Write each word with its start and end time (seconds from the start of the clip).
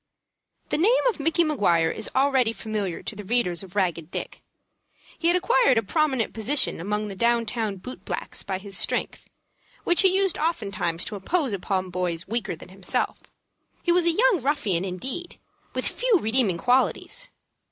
The 0.69 0.79
name 0.79 1.05
of 1.09 1.19
Micky 1.19 1.43
Maguire 1.43 1.91
is 1.91 2.09
already 2.15 2.53
familiar 2.53 3.03
to 3.03 3.15
the 3.15 3.23
readers 3.23 3.61
of 3.61 3.75
"Ragged 3.75 4.09
Dick." 4.09 4.41
He 5.19 5.27
had 5.27 5.37
acquired 5.37 5.77
a 5.77 5.83
prominent 5.83 6.33
position 6.33 6.81
among 6.81 7.07
the 7.07 7.15
down 7.15 7.45
town 7.45 7.75
boot 7.75 8.03
blacks 8.03 8.41
by 8.41 8.57
his 8.57 8.75
strength, 8.75 9.29
which 9.83 10.01
he 10.01 10.15
used 10.17 10.39
oftentimes 10.39 11.05
to 11.05 11.15
impose 11.15 11.53
upon 11.53 11.91
boys 11.91 12.27
weaker 12.27 12.55
than 12.55 12.69
himself. 12.69 13.21
He 13.83 13.91
was 13.91 14.05
a 14.05 14.11
young 14.11 14.39
ruffian, 14.41 14.83
indeed, 14.85 15.37
with 15.75 15.87
few 15.87 16.17
redeeming 16.19 16.57
qualities. 16.57 17.29